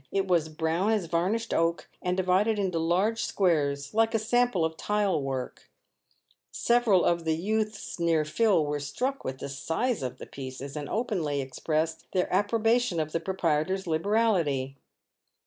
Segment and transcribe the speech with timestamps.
[0.11, 4.75] It was brown as varnished oak, and divided into large squares like a sample of
[4.75, 5.69] tile work.
[6.51, 7.39] Several of the PAVED WITH GOLD.
[7.39, 12.07] 83 youths near Phil were struck with the size of the pieces, and openly expressed
[12.13, 14.75] their approbation of the proprietor's liberality.